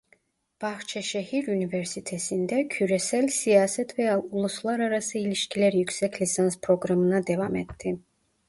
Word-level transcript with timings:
Bahçeşehir 0.61 1.47
Üniversitesi'nde 1.47 2.67
Küresel 2.67 3.27
Siyaset 3.27 3.99
ve 3.99 4.17
Uluslararası 4.17 5.17
İlişkiler 5.17 5.73
Yüksek 5.73 6.21
Lisans 6.21 6.59
programına 6.61 7.27
devam 7.27 7.55
etti. 7.55 7.97